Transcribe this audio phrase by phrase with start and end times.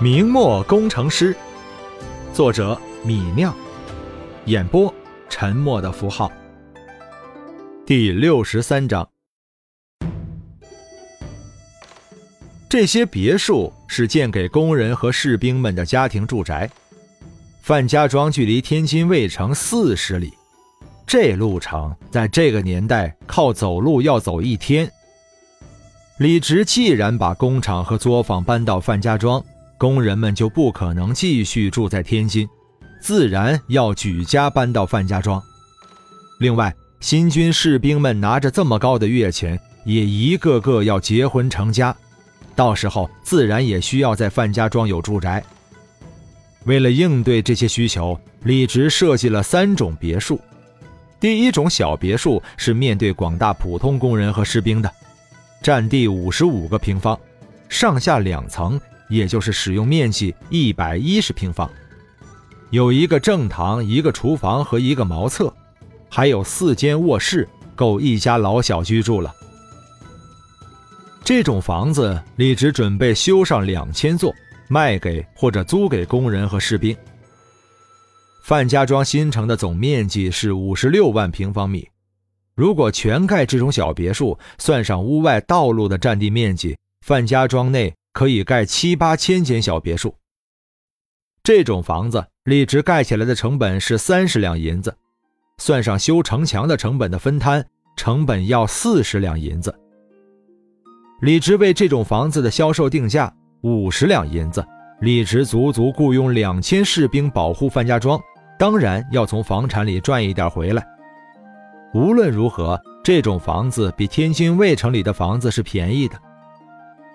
[0.00, 1.36] 明末工程师，
[2.32, 3.52] 作者米酿，
[4.44, 4.94] 演播
[5.28, 6.30] 沉默的符号。
[7.84, 9.08] 第六十三章，
[12.68, 16.70] 这些别墅是建给工人和士兵们的家庭住宅。
[17.60, 20.32] 范家庄距离天津卫城四十里，
[21.08, 24.88] 这路程在这个年代靠走路要走一天。
[26.18, 29.44] 李直既然把工厂和作坊搬到范家庄，
[29.78, 32.46] 工人们就不可能继续住在天津，
[33.00, 35.40] 自然要举家搬到范家庄。
[36.40, 41.96] 另外，新军士兵们拿着这么高的月钱，也一个个要结婚成家，
[42.56, 45.42] 到时候自然也需要在范家庄有住宅。
[46.64, 50.40] 为了应对这些需求，李直设计了三种别墅。
[51.20, 54.92] 第一种小别墅是面对广大普通工人和士兵的，
[55.62, 57.18] 占地五十五个平方，
[57.68, 58.78] 上下两层。
[59.08, 61.70] 也就是使用面积一百一十平方，
[62.70, 65.52] 有一个正堂、一个厨房和一个茅厕，
[66.08, 69.34] 还有四间卧室，够一家老小居住了。
[71.24, 74.34] 这种房子，李直准备修上两千座，
[74.68, 76.96] 卖给或者租给工人和士兵。
[78.44, 81.86] 范家庄新城的总面积是五十六万平方米，
[82.54, 86.74] 如果全盖这种小别墅，算上屋外道路的占地面积，
[87.06, 87.94] 范家庄内。
[88.18, 90.12] 可以盖七八千间小别墅。
[91.44, 94.92] 这种房子，李直盖起来的成本是三十两银子，
[95.58, 97.64] 算上修城墙的成本的分摊，
[97.96, 99.72] 成本要四十两银子。
[101.20, 104.66] 李直为这种房子的销售定价五十两银子。
[105.00, 108.20] 李直足足雇佣两千士兵保护范家庄，
[108.58, 110.84] 当然要从房产里赚一点回来。
[111.94, 116.20] 无论如何，这种房子比天津卫城里的房子是便宜的。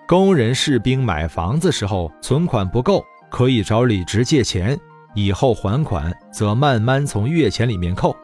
[0.06, 4.78] 工人、士兵买房子时候存款不够，可以找李直借钱，
[5.14, 8.14] 以后还款则慢慢从月钱里面扣。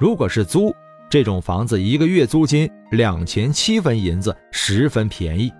[0.00, 0.74] 如果是租
[1.08, 5.52] 这种房子，一个月租金两钱七分银子，十分便宜。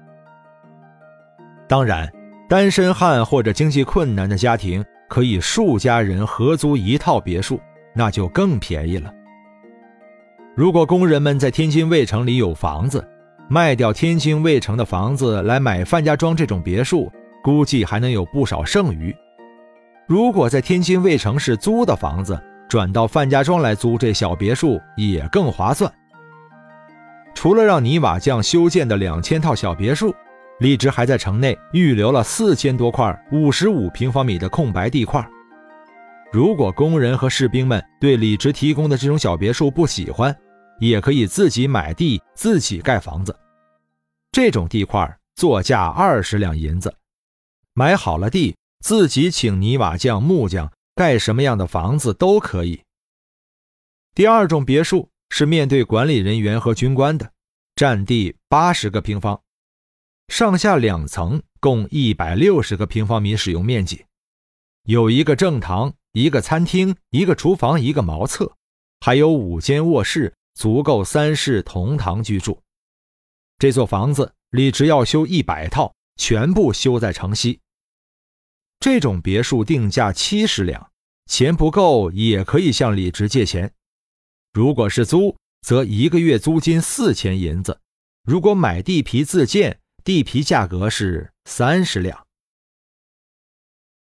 [1.69, 2.13] 当然，
[2.49, 7.61] 单身汉或者经济困难的家庭可以数家人合租一套别墅，
[7.95, 9.13] 那就更便宜了。
[10.57, 13.07] 如果工人们在天津卫城里有房子，
[13.49, 17.11] 卖掉天津卫城的房子来买范家庄这种别墅，
[17.45, 19.15] 估计还能有不少剩余。
[20.09, 25.91] 如果在天津卫城市租的房子，转到范家庄来租这小别墅也更划算。
[27.35, 30.13] 除了让泥瓦匠修建的两千套小别墅，
[30.59, 35.25] 李直还在城内预留了四千多块五十五平方米的空白地块。
[36.33, 40.35] 如果工人和士兵们对李直提供的这种小别墅不喜欢，
[40.79, 43.37] 也可以自己买地，自己盖房子。
[44.33, 46.95] 这种地块作价二十两银子，
[47.73, 52.83] 买好了地，自己请泥瓦匠、木匠盖什么样的房子都可以。
[54.15, 57.33] 第二种别墅是面对管理人员和军官的，
[57.75, 59.41] 占地八十个平方，
[60.29, 64.05] 上下两层，共一百六十个平方米使用面积，
[64.85, 68.55] 有一个正堂、一个餐厅、一个厨房、一个茅厕，
[69.01, 70.35] 还有五间卧室。
[70.57, 72.61] 足够三室同堂居住。
[73.59, 77.61] 这座房子李直要修一百套，全部修在城西。
[78.81, 80.91] 这种别墅定价七十两，
[81.27, 83.71] 钱不够也可以向李直借钱。
[84.55, 87.79] 如果是租，则一个月租金四千银子；
[88.25, 92.27] 如果买地皮自建，地皮价格是三十两。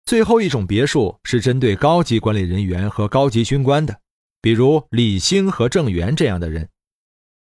[0.04, 4.00] 最后一种别墅是针对高级管理人员和高级军官的。
[4.42, 6.68] 比如李兴和郑源这样的人，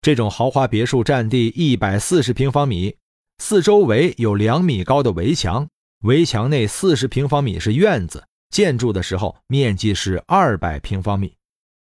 [0.01, 2.97] 这种豪华别墅占地一百四十平方米，
[3.39, 5.69] 四周围有两米高的围墙，
[6.03, 11.35] 围墙内四十平方米是院子，建筑的时候面积是二百平方米，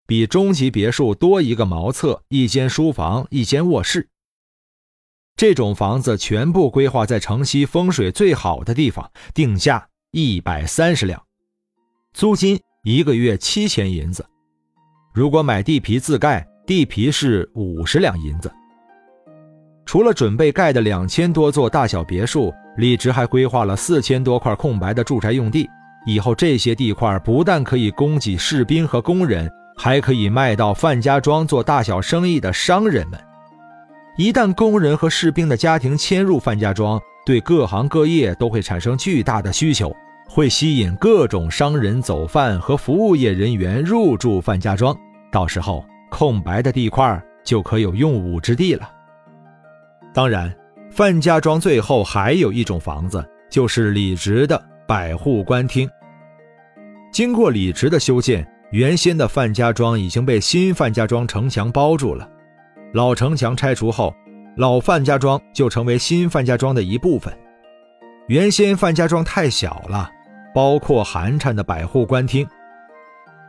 [0.06, 4.08] 比中级别墅多一个茅厕、一间书房、一间卧室。
[5.36, 11.24] 这种房子全部规划在城西风水最好的地方，定价一百三十两，
[12.12, 14.26] 租金一个月七千银子。
[15.20, 18.50] 如果买地皮自盖，地皮是五十两银子。
[19.84, 25.68] 除了准备盖的两千多座大小别墅，李直还规划了四千多块空白的住宅用地。
[26.06, 29.46] 以后这些地块不但可以供给士兵和工人，
[29.76, 33.20] 还可以卖到范家庄做大小生意的商人们。
[34.16, 39.94] 一旦工人和士兵的家庭迁入范家庄，对各行各业都会产生巨大的需求。
[40.26, 44.96] 会吸引各种商人、走贩和服务业人员入住范家庄，
[45.30, 48.90] 到时候空白的地块就可有用武之地了。
[50.12, 50.52] 当然，
[50.90, 55.88] 范家庄最后还有一种房子，就是李直的百户官厅。
[57.12, 62.28] 经过李直的修建，原先的范家庄已经被新范家庄城墙包住了。
[62.92, 64.12] 老城墙拆除后，
[64.56, 67.32] 老范家庄就成为新范家庄的一部分。
[68.26, 70.10] 原先范家庄太小了，
[70.52, 72.46] 包括寒碜的百户官厅。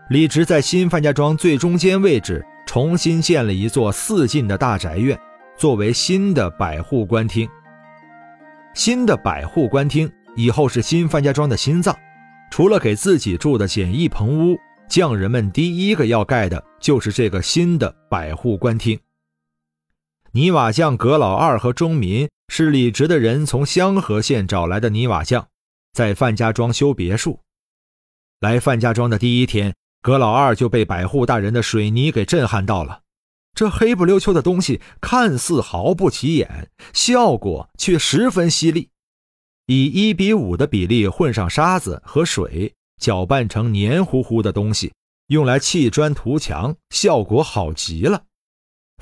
[0.09, 5.18] 李直在新范家庄最中间位置重新建了一座四进的大宅院，
[5.57, 7.48] 作为新的百户官厅。
[8.74, 11.95] 新的百户官厅以后是新范家庄的心脏。
[12.50, 14.57] 除了给自己住的简易棚屋，
[14.89, 19.00] 匠人们第一个要盖的就是这个新的百户官厅。
[20.33, 25.47] 泥瓦匠葛老二和钟民是李直的人从香河县找来的泥瓦匠，
[25.94, 27.39] 在范家庄修别墅。
[28.42, 33.01] 来范家庄的第一天，葛老二就被百户大人的水泥给震撼到了。
[33.53, 38.89] 这黑不溜秋的东西看似毫不起眼，效果却十分犀利。
[39.68, 44.92] 以一比五的比例混上沙子和水，搅拌成黏糊糊的东西，
[45.27, 48.24] 用来砌砖涂墙，效果好极了。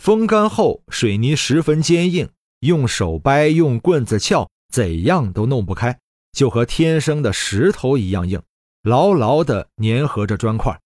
[0.01, 2.29] 风干后，水泥十分坚硬，
[2.59, 5.97] 用手掰、用棍子撬，怎样都弄不开，
[6.33, 8.41] 就和天生的石头一样硬，
[8.83, 10.79] 牢牢地粘合着砖块，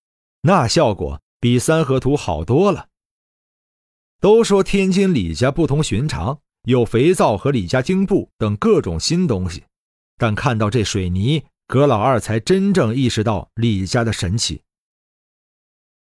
[0.45, 2.89] 那效果比三合土好多了。
[4.19, 9.63] 都说天津李家不同寻常，有肥皂和李家精布等各种新东西。
[10.17, 14.61] 但看到这水泥，葛老二才真正意识到李家的神奇。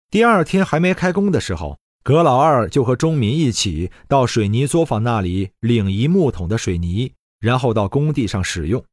[0.09, 8.83] 第二天还没开工的时候，葛老二就和钟民一起到水泥作坊那里领一木桶的水泥，然后到工地上使用。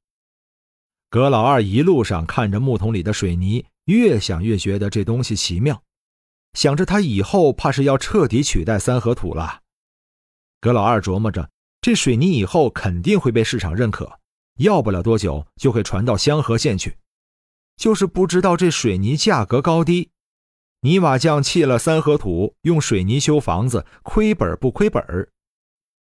[1.09, 5.83] 葛老二一路上看着木桶里的水泥，越想越觉得这东西奇妙，
[6.53, 9.63] 想着他以后怕是要彻底取代三合土了。
[10.61, 11.51] 葛老二琢磨着，
[11.81, 14.21] 这水泥以后肯定会被市场认可。
[14.59, 16.97] 要不了多久就会传到香河县去，
[17.77, 20.11] 就是不知道这水泥价格高低。
[20.81, 25.05] 泥瓦匠砌了三合土，用水泥修房子，亏本不亏本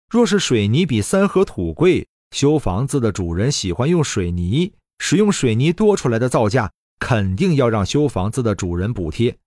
[0.10, 9.38] 若是水泥比三合土贵，修房子的主人喜欢用水泥，使用水泥多出来的造价肯定要让修房子的主人补贴，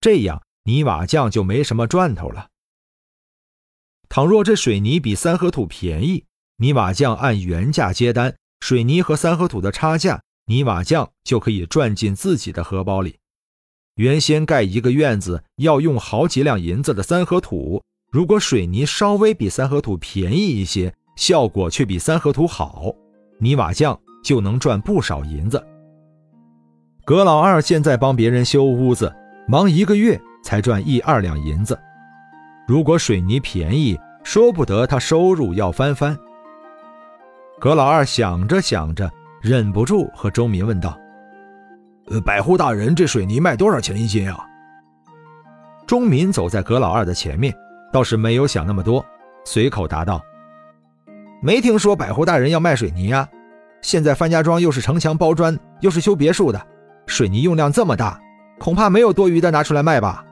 [0.00, 2.48] 这样泥瓦匠就没什么赚头了。
[4.08, 6.24] 倘若这水泥比三合土便宜，
[6.56, 13.16] 泥瓦匠按原价接单，水泥和三合土的差价，泥瓦匠就可以赚进自己的荷包里。
[13.96, 22.92] 原先盖一个院子要用好几两银子的三合土，如果水泥稍微比三合土便宜一些，效果却比三合土好，
[23.38, 25.62] 泥瓦匠就能赚不少银子。
[27.06, 29.14] 葛老二现在帮别人修屋子，
[29.46, 31.78] 忙一个月才赚一二两银子，
[32.66, 36.18] 如果水泥便宜，说不得他收入要翻番。
[37.60, 39.08] 葛老二想着想着，
[39.40, 40.98] 忍不住和周民问道
[42.10, 44.44] ：“呃，百户大人，这水泥卖多少钱一斤啊？”
[45.86, 47.54] 钟民走在葛老二的前面，
[47.92, 49.06] 倒是没有想那么多，
[49.44, 50.20] 随口答道
[51.40, 53.28] ：“没听说百户大人要卖水泥啊。
[53.80, 56.60] 现在范家庄又是城墙包砖，又是修别墅的，
[57.06, 58.20] 水泥用量这么大，
[58.58, 60.24] 恐怕没有多余的拿出来卖吧？”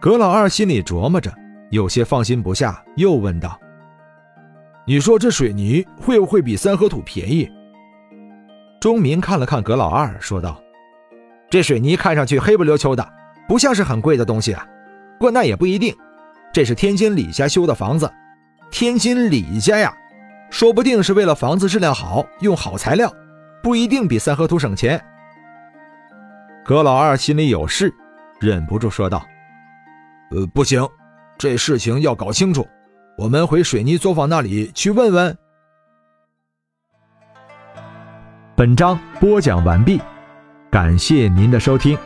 [0.00, 1.32] 葛老二心里琢磨着，
[1.70, 3.58] 有些放心不下，又问道。
[4.86, 7.50] 你说这水泥会不会比三合土便宜？
[8.80, 10.60] 钟民看了看葛老二，说道
[11.50, 13.06] ：“这水泥看上去黑不溜秋的，
[13.46, 14.66] 不像是很贵的东西啊。
[15.18, 15.94] 不过那也不一定，
[16.50, 18.10] 这是天津李家修的房子，
[18.70, 19.94] 天津李家呀，
[20.48, 23.12] 说不定是为了房子质量好，用好材料，
[23.62, 25.02] 不一定比三合图省钱。”
[26.64, 27.92] 葛老二心里有事，
[28.40, 29.24] 忍不住说道
[30.30, 30.86] ：“呃，不行，
[31.38, 32.66] 这事情要搞清楚。”
[33.18, 35.36] 我们回水泥作坊那里去问问。
[38.56, 40.00] 本章播讲完毕，
[40.70, 41.98] 感谢您的收听。